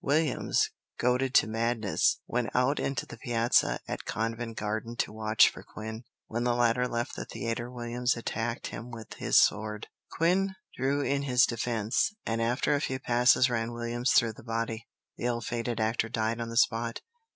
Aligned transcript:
Williams, 0.03 0.71
goaded 0.97 1.31
to 1.35 1.45
madness, 1.47 2.21
went 2.25 2.49
out 2.55 2.79
into 2.79 3.05
the 3.05 3.17
piazza 3.19 3.79
at 3.87 4.03
Covent 4.03 4.57
Garden 4.57 4.95
to 4.95 5.13
watch 5.13 5.47
for 5.47 5.61
Quin. 5.61 6.05
When 6.25 6.43
the 6.43 6.55
latter 6.55 6.87
left 6.87 7.15
the 7.15 7.23
theatre 7.25 7.69
Williams 7.69 8.17
attacked 8.17 8.65
him 8.69 8.89
with 8.89 9.13
his 9.19 9.37
sword. 9.39 9.89
Quin 10.11 10.55
drew 10.75 11.01
in 11.01 11.21
his 11.21 11.45
defence, 11.45 12.15
and 12.25 12.41
after 12.41 12.73
a 12.73 12.81
few 12.81 12.97
passes 12.97 13.47
ran 13.47 13.73
Williams 13.73 14.13
through 14.13 14.33
the 14.33 14.43
body. 14.43 14.87
The 15.17 15.25
ill 15.25 15.39
fated 15.39 15.79
actor 15.79 16.09
died 16.09 16.41
on 16.41 16.49
the 16.49 16.57
spot. 16.57 17.01